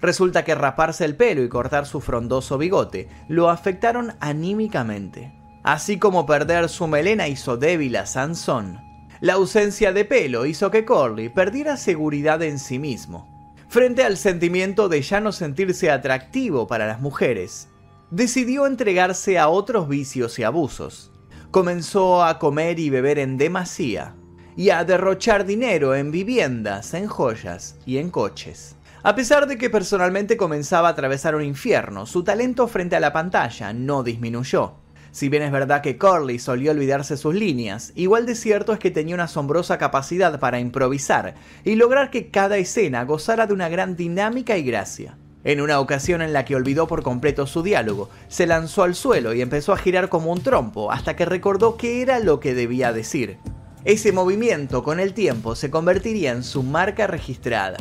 Resulta 0.00 0.44
que 0.44 0.56
raparse 0.56 1.04
el 1.04 1.14
pelo 1.14 1.44
y 1.44 1.49
cortar 1.49 1.87
su 1.87 2.00
frondoso 2.00 2.58
bigote 2.58 3.08
lo 3.28 3.49
afectaron 3.49 4.14
anímicamente 4.18 5.38
así 5.68 5.99
como 5.99 6.25
perder 6.25 6.70
su 6.70 6.87
melena 6.87 7.28
hizo 7.28 7.58
débil 7.58 7.97
a 7.97 8.06
Sansón. 8.06 8.80
La 9.20 9.35
ausencia 9.35 9.92
de 9.92 10.06
pelo 10.06 10.47
hizo 10.47 10.70
que 10.70 10.87
Corley 10.87 11.28
perdiera 11.28 11.76
seguridad 11.76 12.42
en 12.42 12.58
sí 12.58 12.78
mismo. 12.78 13.54
Frente 13.68 14.02
al 14.02 14.16
sentimiento 14.16 14.88
de 14.88 15.02
ya 15.02 15.20
no 15.20 15.30
sentirse 15.30 15.90
atractivo 15.90 16.66
para 16.66 16.87
las 16.87 17.02
mujeres, 17.02 17.68
decidió 18.11 18.66
entregarse 18.66 19.38
a 19.38 19.49
otros 19.49 19.88
vicios 19.88 20.38
y 20.38 20.44
abusos. 20.44 21.12
Comenzó 21.50 22.23
a 22.23 22.38
comer 22.38 22.78
y 22.78 22.90
beber 22.90 23.19
en 23.19 23.38
demasía 23.38 24.14
y 24.55 24.69
a 24.69 24.85
derrochar 24.85 25.47
dinero 25.47 25.95
en 25.95 26.11
viviendas, 26.11 26.93
en 26.93 27.07
joyas 27.07 27.76
y 27.87 27.97
en 27.97 28.11
coches. 28.11 28.76
A 29.02 29.14
pesar 29.14 29.47
de 29.47 29.57
que 29.57 29.71
personalmente 29.71 30.37
comenzaba 30.37 30.88
a 30.88 30.90
atravesar 30.90 31.35
un 31.35 31.43
infierno, 31.43 32.05
su 32.05 32.23
talento 32.23 32.69
frente 32.69 32.97
a 32.97 33.00
la 33.00 33.14
pantalla 33.14 33.73
no 33.73 34.02
disminuyó. 34.02 34.75
Si 35.11 35.31
bien 35.31 35.43
es 35.43 35.50
verdad 35.50 35.81
que 35.81 35.97
Corley 35.97 36.38
solía 36.38 36.73
olvidarse 36.73 37.17
sus 37.17 37.35
líneas, 37.35 37.93
igual 37.95 38.26
de 38.26 38.35
cierto 38.35 38.75
es 38.75 38.78
que 38.78 38.90
tenía 38.90 39.14
una 39.14 39.25
asombrosa 39.25 39.78
capacidad 39.78 40.38
para 40.38 40.61
improvisar 40.61 41.35
y 41.64 41.76
lograr 41.76 42.11
que 42.11 42.31
cada 42.31 42.59
escena 42.59 43.05
gozara 43.05 43.47
de 43.47 43.55
una 43.55 43.71
gran 43.71 43.97
dinámica 43.97 44.59
y 44.59 44.64
gracia. 44.64 45.17
En 45.49 45.62
una 45.62 45.81
ocasión 45.81 46.21
en 46.21 46.35
la 46.35 46.45
que 46.45 46.57
olvidó 46.57 46.87
por 46.87 47.02
completo 47.02 47.47
su 47.47 47.62
diálogo, 47.62 48.11
se 48.28 48.47
lanzó 48.47 48.83
al 48.83 48.95
suelo 48.95 49.33
y 49.33 49.40
empezó 49.40 49.73
a 49.73 49.78
girar 49.78 50.11
como 50.11 50.31
un 50.31 50.43
trompo 50.43 50.93
hasta 50.93 51.17
que 51.17 51.25
recordó 51.25 51.78
qué 51.78 52.02
era 52.02 52.19
lo 52.19 52.38
que 52.38 52.52
debía 52.52 52.93
decir. 52.93 53.38
Ese 53.87 54.12
movimiento 54.12 54.83
con 54.83 55.00
el 55.00 55.14
tiempo 55.14 55.55
se 55.55 55.71
convertiría 55.71 56.33
en 56.33 56.45
su 56.45 56.62
marca 56.62 57.07
registrada. 57.07 57.78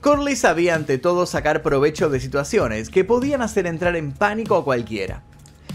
Corley 0.00 0.34
sabía 0.34 0.74
ante 0.74 0.96
todo 0.96 1.26
sacar 1.26 1.60
provecho 1.60 2.08
de 2.08 2.20
situaciones 2.20 2.88
que 2.88 3.04
podían 3.04 3.42
hacer 3.42 3.66
entrar 3.66 3.96
en 3.96 4.12
pánico 4.12 4.56
a 4.56 4.64
cualquiera. 4.64 5.22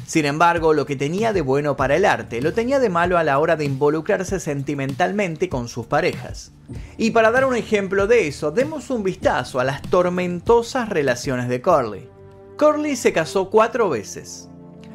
Sin 0.06 0.25
embargo, 0.25 0.74
lo 0.74 0.86
que 0.86 0.96
tenía 0.96 1.34
de 1.34 1.42
bueno 1.42 1.75
para 1.75 1.96
el 1.96 2.06
arte 2.06 2.42
lo 2.42 2.54
tenía 2.54 2.80
de 2.80 2.90
malo 2.90 3.18
a 3.18 3.24
la 3.24 3.40
hora 3.40 3.56
de 3.56 3.66
involucrarse 3.66 4.40
sentimentalmente 4.40 5.50
con 5.50 5.68
sus 5.68 5.88
parejas. 5.88 6.52
Y 6.98 7.12
para 7.12 7.32
dar 7.32 7.46
un 7.46 7.56
ejemplo 7.56 8.08
de 8.08 8.28
eso, 8.28 8.52
demos 8.52 8.90
un 8.90 9.04
vistazo 9.04 9.60
a 9.60 9.64
las 9.64 9.82
tormentosas 9.82 10.90
relaciones 10.90 11.50
de 11.50 11.62
Corley. 11.62 12.10
Corley 12.58 12.96
se 12.96 13.14
casó 13.14 13.50
cuatro 13.50 13.90
veces. 13.90 14.50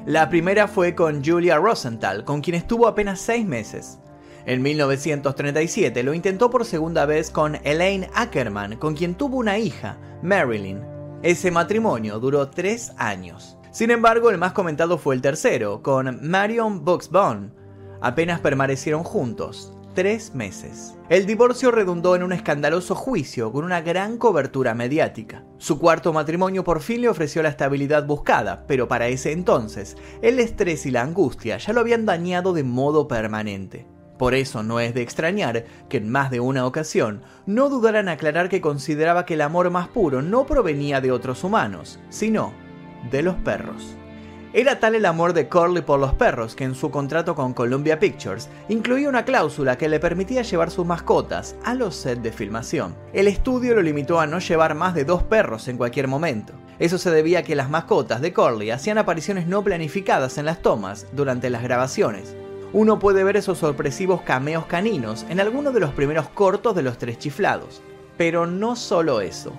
La 0.07 0.29
primera 0.31 0.67
fue 0.67 0.95
con 0.95 1.25
Julia 1.25 1.57
Rosenthal, 1.57 2.25
con 2.25 2.41
quien 2.41 2.57
estuvo 2.57 2.87
apenas 2.87 3.21
seis 3.21 3.47
meses. 3.47 3.99
En 4.47 4.63
1937 4.63 6.03
lo 6.03 6.15
intentó 6.15 6.51
por 6.51 6.65
segunda 6.65 7.05
vez 7.05 7.31
con 7.31 7.57
Elaine 7.65 8.09
Ackerman, 8.15 8.77
con 8.77 8.95
quien 8.95 9.15
tuvo 9.15 9.37
una 9.37 9.59
hija, 9.59 9.99
Marilyn. 10.23 10.81
Ese 11.23 11.51
matrimonio 11.51 12.19
duró 12.19 12.49
tres 12.49 12.93
años. 12.97 13.59
Sin 13.71 13.93
embargo, 13.93 14.31
el 14.31 14.39
más 14.39 14.53
comentado 14.53 14.99
fue 14.99 15.15
el 15.15 15.23
tercero, 15.23 15.81
con 15.83 16.29
Marion 16.29 16.85
Buxbaum. 16.85 17.51
Apenas 18.01 18.41
permanecieron 18.41 19.05
juntos, 19.05 19.73
tres 19.95 20.35
meses. 20.35 20.97
El 21.09 21.25
divorcio 21.25 21.71
redundó 21.71 22.17
en 22.17 22.25
un 22.25 22.33
escandaloso 22.33 22.97
juicio 22.97 23.53
con 23.53 23.65
una 23.65 23.81
gran 23.81 24.19
cobertura 24.19 24.75
mediática. 24.75 25.45
Su 25.59 25.79
cuarto 25.79 26.13
matrimonio 26.13 26.65
por 26.65 26.81
fin 26.81 27.03
le 27.03 27.09
ofreció 27.09 27.45
la 27.45 27.51
estabilidad 27.51 28.07
buscada, 28.07 28.65
pero 28.67 28.89
para 28.89 29.07
ese 29.07 29.31
entonces, 29.31 29.97
el 30.21 30.41
estrés 30.41 30.85
y 30.87 30.91
la 30.91 31.03
angustia 31.03 31.59
ya 31.59 31.73
lo 31.73 31.81
habían 31.81 32.07
dañado 32.07 32.53
de 32.53 32.65
modo 32.65 33.07
permanente. 33.07 33.87
Por 34.19 34.35
eso 34.35 34.63
no 34.63 34.81
es 34.81 34.95
de 34.95 35.01
extrañar 35.01 35.65
que 35.89 35.97
en 35.97 36.11
más 36.11 36.31
de 36.31 36.41
una 36.41 36.67
ocasión 36.67 37.23
no 37.47 37.71
dudaran 37.71 38.09
aclarar 38.09 38.49
que 38.49 38.61
consideraba 38.61 39.25
que 39.25 39.35
el 39.35 39.41
amor 39.41 39.71
más 39.71 39.89
puro 39.89 40.23
no 40.23 40.45
provenía 40.45 41.01
de 41.01 41.11
otros 41.11 41.43
humanos, 41.43 42.01
sino 42.11 42.53
de 43.11 43.23
los 43.23 43.37
perros. 43.37 43.97
Era 44.53 44.81
tal 44.81 44.97
el 44.97 45.07
amor 45.07 45.33
de 45.33 45.47
Corley 45.47 45.81
por 45.81 46.01
los 46.01 46.13
perros 46.15 46.57
que 46.57 46.65
en 46.65 46.75
su 46.75 46.91
contrato 46.91 47.37
con 47.37 47.55
Columbia 47.55 48.01
Pictures 48.01 48.49
incluía 48.69 49.09
una 49.09 49.25
cláusula 49.25 49.79
que 49.79 49.89
le 49.89 50.01
permitía 50.01 50.43
llevar 50.43 50.73
sus 50.73 50.85
mascotas 50.85 51.55
a 51.63 51.75
los 51.75 51.95
sets 51.95 52.21
de 52.21 52.33
filmación. 52.33 52.97
El 53.13 53.29
estudio 53.29 53.77
lo 53.77 53.83
limitó 53.83 54.19
a 54.19 54.27
no 54.27 54.41
llevar 54.41 54.75
más 54.75 54.95
de 54.97 55.05
dos 55.05 55.23
perros 55.23 55.69
en 55.69 55.77
cualquier 55.77 56.09
momento. 56.09 56.53
Eso 56.81 56.99
se 56.99 57.13
debía 57.13 57.41
a 57.41 57.43
que 57.45 57.55
las 57.55 57.71
mascotas 57.71 58.21
de 58.21 58.33
Corley 58.33 58.71
hacían 58.71 58.99
apariciones 58.99 59.47
no 59.47 59.63
planificadas 59.63 60.37
en 60.37 60.47
las 60.47 60.63
tomas 60.63 61.07
durante 61.13 61.49
las 61.49 61.63
grabaciones. 61.63 62.35
Uno 62.73 62.99
puede 62.99 63.23
ver 63.23 63.37
esos 63.37 63.59
sorpresivos 63.59 64.23
cameos 64.23 64.67
caninos 64.67 65.27
en 65.29 65.39
algunos 65.39 65.75
de 65.75 65.81
los 65.81 65.93
primeros 65.93 66.29
cortos 66.29 66.75
de 66.75 66.83
los 66.83 66.99
tres 66.99 67.19
chiflados. 67.19 67.83
Pero 68.17 68.47
no 68.47 68.75
solo 68.75 69.21
eso. 69.21 69.53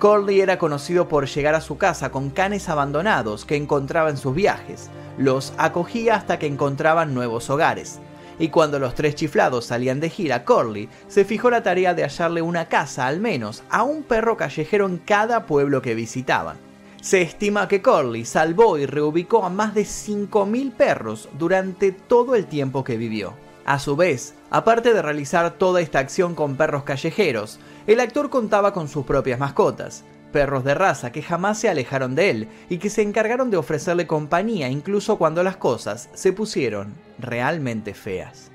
Corley 0.00 0.40
era 0.40 0.58
conocido 0.58 1.08
por 1.08 1.26
llegar 1.26 1.54
a 1.54 1.60
su 1.60 1.76
casa 1.76 2.10
con 2.10 2.30
canes 2.30 2.70
abandonados 2.70 3.44
que 3.44 3.56
encontraba 3.56 4.08
en 4.08 4.16
sus 4.16 4.34
viajes. 4.34 4.88
Los 5.18 5.52
acogía 5.58 6.14
hasta 6.16 6.38
que 6.38 6.46
encontraban 6.46 7.12
nuevos 7.12 7.50
hogares. 7.50 8.00
Y 8.38 8.48
cuando 8.48 8.78
los 8.78 8.94
tres 8.94 9.14
chiflados 9.14 9.66
salían 9.66 10.00
de 10.00 10.08
gira, 10.08 10.46
Corley 10.46 10.88
se 11.06 11.26
fijó 11.26 11.50
la 11.50 11.62
tarea 11.62 11.92
de 11.92 12.04
hallarle 12.04 12.40
una 12.40 12.64
casa 12.64 13.06
al 13.06 13.20
menos 13.20 13.62
a 13.68 13.82
un 13.82 14.02
perro 14.02 14.38
callejero 14.38 14.86
en 14.86 14.96
cada 14.96 15.44
pueblo 15.44 15.82
que 15.82 15.94
visitaban. 15.94 16.56
Se 17.02 17.20
estima 17.20 17.68
que 17.68 17.82
Corley 17.82 18.24
salvó 18.24 18.78
y 18.78 18.86
reubicó 18.86 19.44
a 19.44 19.50
más 19.50 19.74
de 19.74 19.82
5.000 19.82 20.72
perros 20.72 21.28
durante 21.38 21.92
todo 21.92 22.36
el 22.36 22.46
tiempo 22.46 22.84
que 22.84 22.96
vivió. 22.96 23.34
A 23.66 23.78
su 23.78 23.96
vez, 23.96 24.34
aparte 24.50 24.92
de 24.92 25.02
realizar 25.02 25.52
toda 25.52 25.80
esta 25.80 25.98
acción 25.98 26.34
con 26.34 26.56
perros 26.56 26.84
callejeros, 26.84 27.58
el 27.86 28.00
actor 28.00 28.30
contaba 28.30 28.72
con 28.72 28.88
sus 28.88 29.06
propias 29.06 29.38
mascotas, 29.38 30.04
perros 30.30 30.64
de 30.64 30.74
raza 30.74 31.12
que 31.12 31.22
jamás 31.22 31.58
se 31.58 31.68
alejaron 31.68 32.14
de 32.14 32.30
él 32.30 32.48
y 32.68 32.78
que 32.78 32.90
se 32.90 33.02
encargaron 33.02 33.50
de 33.50 33.56
ofrecerle 33.56 34.06
compañía 34.06 34.68
incluso 34.68 35.18
cuando 35.18 35.42
las 35.42 35.56
cosas 35.56 36.08
se 36.14 36.32
pusieron 36.32 36.94
realmente 37.18 37.94
feas. 37.94 38.50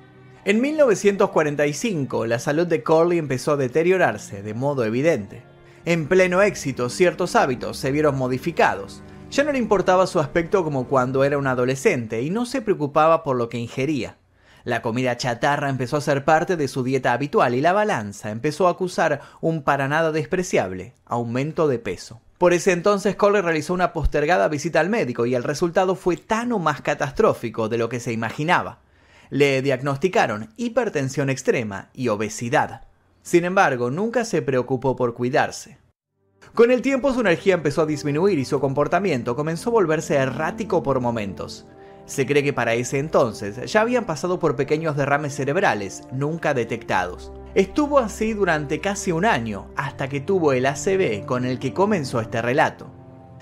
En 0.46 0.62
1945, 0.62 2.28
la 2.28 2.38
salud 2.38 2.68
de 2.68 2.84
Corley 2.84 3.18
empezó 3.18 3.54
a 3.54 3.58
deteriorarse 3.58 4.44
de 4.44 4.54
modo 4.54 4.86
evidente. 4.86 5.44
En 5.86 6.08
pleno 6.08 6.42
éxito, 6.42 6.90
ciertos 6.90 7.36
hábitos 7.36 7.78
se 7.78 7.92
vieron 7.92 8.16
modificados. 8.16 9.02
Ya 9.32 9.44
no 9.44 9.52
le 9.52 9.58
importaba 9.58 10.06
su 10.06 10.20
aspecto 10.20 10.64
como 10.64 10.88
cuando 10.88 11.24
era 11.24 11.38
un 11.38 11.48
adolescente 11.48 12.22
y 12.22 12.30
no 12.30 12.46
se 12.46 12.62
preocupaba 12.62 13.24
por 13.24 13.38
lo 13.38 13.50
que 13.50 13.58
ingería. 13.58 14.18
La 14.66 14.82
comida 14.82 15.16
chatarra 15.16 15.70
empezó 15.70 15.98
a 15.98 16.02
ser 16.02 16.26
parte 16.26 16.58
de 16.58 16.68
su 16.68 16.84
dieta 16.84 17.14
habitual 17.14 17.54
y 17.54 17.62
la 17.62 17.72
balanza 17.72 18.32
empezó 18.32 18.68
a 18.68 18.72
acusar 18.72 19.22
un 19.40 19.62
para 19.62 19.88
nada 19.88 20.12
despreciable 20.12 20.96
aumento 21.06 21.68
de 21.68 21.78
peso. 21.78 22.20
Por 22.40 22.52
ese 22.52 22.72
entonces 22.72 23.16
Corley 23.16 23.44
realizó 23.44 23.76
una 23.76 23.94
postergada 23.94 24.48
visita 24.48 24.80
al 24.80 24.90
médico 24.90 25.28
y 25.28 25.36
el 25.36 25.44
resultado 25.44 25.96
fue 25.96 26.18
tan 26.18 26.52
o 26.52 26.58
más 26.58 26.82
catastrófico 26.82 27.70
de 27.70 27.78
lo 27.78 27.90
que 27.90 28.00
se 28.00 28.12
imaginaba. 28.12 28.80
Le 29.30 29.62
diagnosticaron 29.62 30.50
hipertensión 30.58 31.30
extrema 31.30 31.90
y 31.94 32.08
obesidad. 32.08 32.88
Sin 33.22 33.46
embargo, 33.46 33.92
nunca 33.92 34.26
se 34.26 34.42
preocupó 34.42 34.96
por 34.96 35.14
cuidarse. 35.14 35.78
Con 36.56 36.72
el 36.72 36.82
tiempo 36.82 37.14
su 37.14 37.22
energía 37.22 37.54
empezó 37.54 37.84
a 37.84 37.86
disminuir 37.86 38.40
y 38.40 38.46
su 38.46 38.60
comportamiento 38.60 39.36
comenzó 39.36 39.70
a 39.70 39.74
volverse 39.74 40.16
errático 40.16 40.82
por 40.82 41.02
momentos. 41.02 41.68
Se 42.06 42.26
cree 42.26 42.44
que 42.44 42.54
para 42.54 42.76
ese 42.76 43.00
entonces 43.00 43.72
ya 43.72 43.82
habían 43.82 44.06
pasado 44.06 44.40
por 44.40 44.56
pequeños 44.56 44.96
derrames 44.96 45.36
cerebrales 45.36 46.04
nunca 46.12 46.54
detectados. 46.54 47.32
Estuvo 47.56 48.00
así 48.00 48.34
durante 48.34 48.82
casi 48.82 49.12
un 49.12 49.26
año, 49.26 49.68
hasta 49.76 50.10
que 50.10 50.20
tuvo 50.20 50.54
el 50.54 50.66
ACV 50.66 51.26
con 51.26 51.46
el 51.46 51.58
que 51.58 51.74
comenzó 51.74 52.20
este 52.20 52.42
relato. 52.42 52.92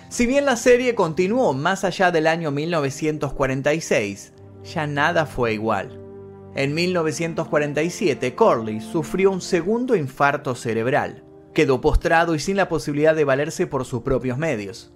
Si 0.10 0.28
bien 0.28 0.46
la 0.46 0.56
serie 0.56 0.94
continuó 0.94 1.54
más 1.54 1.84
allá 1.84 2.12
del 2.12 2.28
año 2.28 2.52
1946, 2.52 4.34
ya 4.64 4.86
nada 4.86 5.26
fue 5.26 5.54
igual. 5.54 6.00
En 6.56 6.76
1947, 6.76 8.36
Corley 8.36 8.80
sufrió 8.80 9.32
un 9.32 9.42
segundo 9.42 9.96
infarto 9.96 10.54
cerebral. 10.54 11.24
Quedó 11.56 11.82
postrado 11.82 12.36
y 12.36 12.40
sin 12.40 12.58
la 12.58 12.70
posibilidad 12.70 13.16
de 13.16 13.26
valerse 13.26 13.66
por 13.66 13.86
sus 13.86 14.04
propios 14.04 14.38
medios. 14.38 14.94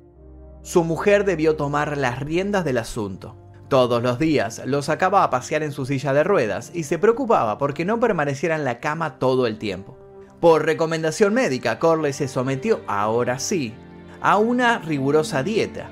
Su 0.62 0.84
mujer 0.84 1.26
debió 1.26 1.56
tomar 1.56 1.98
las 1.98 2.20
riendas 2.20 2.64
del 2.64 2.78
asunto. 2.78 3.47
Todos 3.70 4.02
los 4.02 4.18
días 4.18 4.62
lo 4.66 4.82
sacaba 4.82 5.24
a 5.24 5.30
pasear 5.30 5.62
en 5.62 5.74
su 5.74 5.86
silla 5.86 6.14
de 6.14 6.24
ruedas 6.24 6.72
y 6.74 6.84
se 6.84 7.00
preocupaba 7.00 7.58
porque 7.58 7.84
no 7.84 8.00
permaneciera 8.00 8.56
en 8.56 8.64
la 8.64 8.80
cama 8.80 9.20
todo 9.20 9.46
el 9.46 9.58
tiempo. 9.58 9.98
Por 10.40 10.66
recomendación 10.66 11.34
médica, 11.34 11.78
Corley 11.78 12.14
se 12.14 12.30
sometió, 12.30 12.80
ahora 12.88 13.40
sí, 13.40 13.74
a 14.22 14.38
una 14.38 14.80
rigurosa 14.80 15.44
dieta, 15.44 15.90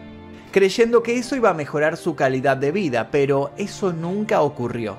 creyendo 0.54 1.04
que 1.04 1.18
eso 1.18 1.36
iba 1.36 1.50
a 1.50 1.54
mejorar 1.54 1.98
su 1.98 2.16
calidad 2.16 2.56
de 2.56 2.72
vida, 2.72 3.10
pero 3.12 3.52
eso 3.58 3.92
nunca 3.92 4.42
ocurrió. 4.42 4.96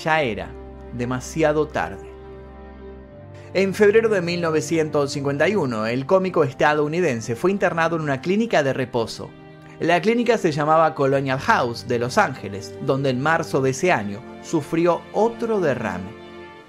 Ya 0.00 0.22
era 0.22 0.48
demasiado 0.92 1.66
tarde. 1.66 2.08
En 3.52 3.74
febrero 3.74 4.08
de 4.08 4.22
1951, 4.22 5.86
el 5.86 6.06
cómico 6.06 6.44
estadounidense 6.44 7.34
fue 7.34 7.50
internado 7.50 7.96
en 7.96 8.02
una 8.02 8.20
clínica 8.20 8.62
de 8.62 8.72
reposo 8.72 9.28
la 9.80 10.00
clínica 10.00 10.38
se 10.38 10.52
llamaba 10.52 10.94
Colonial 10.94 11.40
House 11.40 11.88
de 11.88 11.98
Los 11.98 12.18
Ángeles, 12.18 12.74
donde 12.82 13.10
en 13.10 13.20
marzo 13.20 13.60
de 13.60 13.70
ese 13.70 13.90
año 13.90 14.20
sufrió 14.42 15.00
otro 15.12 15.60
derrame. 15.60 16.22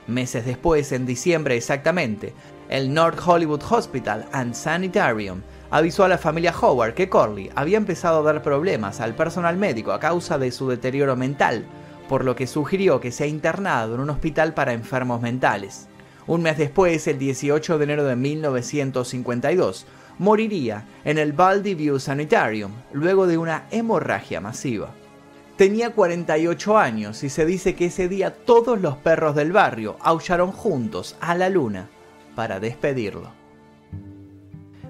Meses 0.08 0.46
después, 0.46 0.92
en 0.92 1.06
diciembre 1.06 1.56
exactamente, 1.56 2.34
el 2.70 2.94
North 2.94 3.20
Hollywood 3.26 3.62
Hospital 3.70 4.26
and 4.32 4.54
Sanitarium 4.54 5.42
avisó 5.70 6.04
a 6.04 6.08
la 6.08 6.18
familia 6.18 6.54
Howard 6.60 6.94
que 6.94 7.10
Corley 7.10 7.50
había 7.56 7.78
empezado 7.78 8.20
a 8.20 8.34
dar 8.34 8.42
problemas 8.42 9.00
al 9.00 9.16
personal 9.16 9.58
médico 9.58 9.92
a 9.92 10.00
causa 10.00 10.38
de 10.38 10.52
su 10.52 10.68
deterioro 10.68 11.16
mental, 11.16 11.66
por 12.10 12.26
lo 12.26 12.36
que 12.36 12.48
sugirió 12.48 13.00
que 13.00 13.12
sea 13.12 13.28
internado 13.28 13.96
en 13.96 14.02
un 14.02 14.10
hospital 14.10 14.54
para 14.54 14.74
enfermos 14.74 15.22
mentales. 15.22 15.88
Un 16.26 16.42
mes 16.42 16.58
después, 16.58 17.08
el 17.08 17.20
18 17.20 17.78
de 17.78 17.84
enero 17.84 18.04
de 18.06 18.16
1952, 18.16 19.86
moriría 20.20 20.86
en 21.04 21.18
el 21.18 21.34
View 21.34 22.00
Sanitarium 22.00 22.72
luego 22.92 23.28
de 23.28 23.38
una 23.38 23.66
hemorragia 23.72 24.42
masiva. 24.42 24.94
Tenía 25.58 25.92
48 25.92 26.78
años 26.78 27.24
y 27.24 27.30
se 27.30 27.46
dice 27.46 27.76
que 27.76 27.86
ese 27.86 28.08
día 28.08 28.34
todos 28.34 28.82
los 28.82 28.98
perros 28.98 29.36
del 29.36 29.52
barrio 29.52 29.98
aullaron 30.02 30.52
juntos 30.52 31.16
a 31.22 31.36
la 31.36 31.50
luna 31.50 31.90
para 32.36 32.60
despedirlo. 32.60 33.32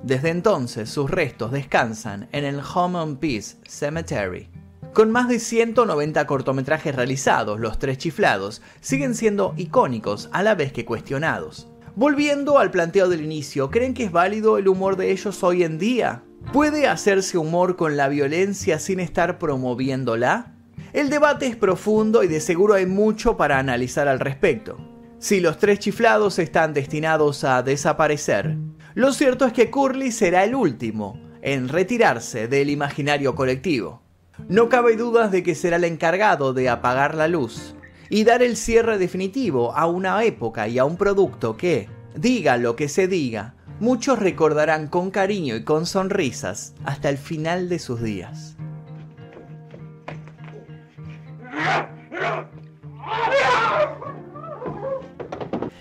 Desde 0.03 0.29
entonces 0.29 0.89
sus 0.89 1.09
restos 1.09 1.51
descansan 1.51 2.27
en 2.31 2.45
el 2.45 2.61
Home 2.61 2.97
on 2.99 3.17
Peace 3.17 3.57
Cemetery. 3.65 4.49
Con 4.93 5.11
más 5.11 5.27
de 5.27 5.39
190 5.39 6.27
cortometrajes 6.27 6.95
realizados, 6.95 7.59
los 7.59 7.79
tres 7.79 7.97
chiflados 7.97 8.61
siguen 8.79 9.15
siendo 9.15 9.53
icónicos 9.57 10.29
a 10.31 10.43
la 10.43 10.55
vez 10.55 10.71
que 10.71 10.85
cuestionados. 10.85 11.67
Volviendo 11.95 12.57
al 12.57 12.71
planteo 12.71 13.07
del 13.07 13.21
inicio, 13.21 13.69
¿creen 13.69 13.93
que 13.93 14.05
es 14.05 14.11
válido 14.11 14.57
el 14.57 14.67
humor 14.67 14.97
de 14.97 15.11
ellos 15.11 15.43
hoy 15.43 15.63
en 15.63 15.77
día? 15.77 16.23
¿Puede 16.51 16.87
hacerse 16.87 17.37
humor 17.37 17.75
con 17.75 17.97
la 17.97 18.07
violencia 18.07 18.79
sin 18.79 18.99
estar 18.99 19.37
promoviéndola? 19.37 20.55
El 20.91 21.11
debate 21.11 21.45
es 21.45 21.55
profundo 21.55 22.23
y 22.23 22.27
de 22.27 22.39
seguro 22.39 22.73
hay 22.73 22.87
mucho 22.87 23.37
para 23.37 23.59
analizar 23.59 24.07
al 24.07 24.19
respecto. 24.19 24.77
Si 25.19 25.39
los 25.39 25.59
tres 25.59 25.77
chiflados 25.77 26.39
están 26.39 26.73
destinados 26.73 27.43
a 27.43 27.61
desaparecer, 27.61 28.57
lo 28.95 29.13
cierto 29.13 29.45
es 29.45 29.53
que 29.53 29.69
Curly 29.69 30.11
será 30.11 30.43
el 30.45 30.55
último 30.55 31.21
en 31.43 31.69
retirarse 31.69 32.47
del 32.47 32.71
imaginario 32.71 33.35
colectivo. 33.35 34.01
No 34.49 34.67
cabe 34.67 34.97
dudas 34.97 35.31
de 35.31 35.43
que 35.43 35.53
será 35.53 35.75
el 35.75 35.83
encargado 35.83 36.55
de 36.55 36.69
apagar 36.69 37.13
la 37.13 37.27
luz, 37.27 37.75
y 38.13 38.25
dar 38.25 38.43
el 38.43 38.57
cierre 38.57 38.99
definitivo 38.99 39.75
a 39.75 39.87
una 39.87 40.23
época 40.23 40.67
y 40.67 40.77
a 40.77 40.85
un 40.85 40.97
producto 40.97 41.57
que, 41.57 41.89
diga 42.15 42.57
lo 42.57 42.75
que 42.75 42.87
se 42.87 43.07
diga, 43.07 43.55
muchos 43.79 44.19
recordarán 44.19 44.87
con 44.87 45.09
cariño 45.09 45.55
y 45.55 45.63
con 45.63 45.87
sonrisas 45.87 46.75
hasta 46.85 47.09
el 47.09 47.17
final 47.17 47.69
de 47.69 47.79
sus 47.79 48.03
días. 48.03 48.55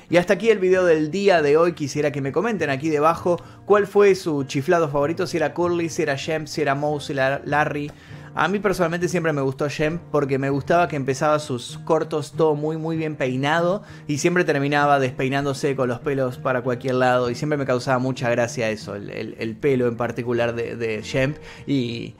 Y 0.08 0.16
hasta 0.16 0.32
aquí 0.32 0.48
el 0.48 0.58
video 0.58 0.86
del 0.86 1.10
día 1.10 1.42
de 1.42 1.58
hoy. 1.58 1.74
Quisiera 1.74 2.12
que 2.12 2.22
me 2.22 2.32
comenten 2.32 2.70
aquí 2.70 2.88
debajo 2.88 3.36
cuál 3.66 3.86
fue 3.86 4.14
su 4.14 4.44
chiflado 4.44 4.88
favorito, 4.88 5.26
si 5.26 5.36
era 5.36 5.52
Curly, 5.52 5.90
si 5.90 6.00
era 6.00 6.16
Jem, 6.16 6.46
si 6.46 6.62
era 6.62 6.74
Moe, 6.74 6.98
si 6.98 7.12
era 7.12 7.42
Larry. 7.44 7.90
A 8.34 8.48
mí 8.48 8.60
personalmente 8.60 9.08
siempre 9.08 9.34
me 9.34 9.42
gustó 9.42 9.68
Jem 9.68 9.98
porque 10.10 10.38
me 10.38 10.48
gustaba 10.48 10.88
que 10.88 10.96
empezaba 10.96 11.38
sus 11.38 11.78
cortos 11.84 12.32
todo 12.32 12.54
muy 12.54 12.78
muy 12.78 12.96
bien 12.96 13.16
peinado 13.16 13.82
y 14.06 14.18
siempre 14.18 14.44
terminaba 14.44 14.98
despeinándose 14.98 15.76
con 15.76 15.90
los 15.90 16.00
pelos 16.00 16.38
para 16.38 16.62
cualquier 16.62 16.94
lado 16.94 17.28
y 17.28 17.34
siempre 17.34 17.58
me 17.58 17.66
causaba 17.66 17.98
mucha 17.98 18.30
gracia 18.30 18.70
eso, 18.70 18.94
el, 18.94 19.56
pelo 19.60 19.86
en 19.86 19.98
particular 19.98 20.54
de, 20.54 20.76
de 20.76 21.34
y, 21.66 22.14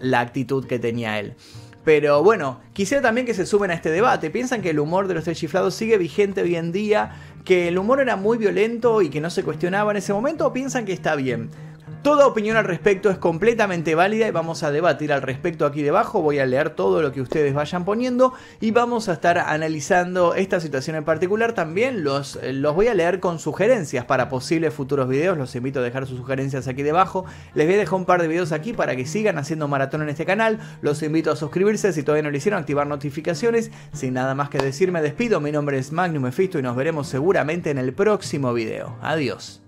la 0.00 0.20
actitud 0.20 0.66
que 0.66 0.80
tenía 0.80 1.20
él. 1.20 1.34
Pero 1.84 2.22
bueno, 2.22 2.60
quisiera 2.72 3.02
también 3.02 3.26
que 3.26 3.34
se 3.34 3.44
suben 3.44 3.72
a 3.72 3.74
este 3.74 3.90
debate. 3.90 4.30
¿Piensan 4.30 4.62
que 4.62 4.70
el 4.70 4.78
humor 4.78 5.08
de 5.08 5.14
los 5.14 5.24
tres 5.24 5.38
chiflados 5.38 5.74
sigue 5.74 5.98
vigente 5.98 6.42
hoy 6.42 6.54
en 6.54 6.70
día? 6.70 7.16
¿Que 7.44 7.66
el 7.68 7.78
humor 7.78 8.00
era 8.00 8.14
muy 8.14 8.38
violento 8.38 9.02
y 9.02 9.08
que 9.08 9.20
no 9.20 9.30
se 9.30 9.42
cuestionaba 9.42 9.90
en 9.90 9.96
ese 9.96 10.12
momento? 10.12 10.46
¿O 10.46 10.52
piensan 10.52 10.84
que 10.84 10.92
está 10.92 11.16
bien? 11.16 11.50
Toda 12.02 12.26
opinión 12.26 12.56
al 12.56 12.64
respecto 12.64 13.10
es 13.10 13.18
completamente 13.18 13.94
válida 13.94 14.26
y 14.26 14.32
vamos 14.32 14.64
a 14.64 14.72
debatir 14.72 15.12
al 15.12 15.22
respecto 15.22 15.64
aquí 15.64 15.82
debajo. 15.82 16.20
Voy 16.20 16.40
a 16.40 16.46
leer 16.46 16.70
todo 16.70 17.00
lo 17.00 17.12
que 17.12 17.20
ustedes 17.20 17.54
vayan 17.54 17.84
poniendo 17.84 18.32
y 18.60 18.72
vamos 18.72 19.08
a 19.08 19.12
estar 19.12 19.38
analizando 19.38 20.34
esta 20.34 20.58
situación 20.58 20.96
en 20.96 21.04
particular. 21.04 21.52
También 21.52 22.02
los, 22.02 22.40
los 22.42 22.74
voy 22.74 22.88
a 22.88 22.94
leer 22.94 23.20
con 23.20 23.38
sugerencias 23.38 24.04
para 24.04 24.28
posibles 24.28 24.74
futuros 24.74 25.08
videos. 25.08 25.38
Los 25.38 25.54
invito 25.54 25.78
a 25.78 25.82
dejar 25.84 26.08
sus 26.08 26.18
sugerencias 26.18 26.66
aquí 26.66 26.82
debajo. 26.82 27.24
Les 27.54 27.68
voy 27.68 27.76
a 27.76 27.78
dejar 27.78 27.94
un 27.94 28.04
par 28.04 28.20
de 28.20 28.26
videos 28.26 28.50
aquí 28.50 28.72
para 28.72 28.96
que 28.96 29.06
sigan 29.06 29.38
haciendo 29.38 29.68
maratón 29.68 30.02
en 30.02 30.08
este 30.08 30.26
canal. 30.26 30.58
Los 30.80 31.04
invito 31.04 31.30
a 31.30 31.36
suscribirse 31.36 31.92
si 31.92 32.02
todavía 32.02 32.24
no 32.24 32.32
lo 32.32 32.36
hicieron, 32.36 32.58
activar 32.58 32.88
notificaciones. 32.88 33.70
Sin 33.92 34.14
nada 34.14 34.34
más 34.34 34.50
que 34.50 34.58
decir, 34.58 34.90
me 34.90 35.02
despido. 35.02 35.38
Mi 35.38 35.52
nombre 35.52 35.78
es 35.78 35.92
Magnum 35.92 36.24
Mephisto 36.24 36.58
y 36.58 36.62
nos 36.62 36.74
veremos 36.74 37.06
seguramente 37.06 37.70
en 37.70 37.78
el 37.78 37.92
próximo 37.92 38.52
video. 38.52 38.96
Adiós. 39.02 39.61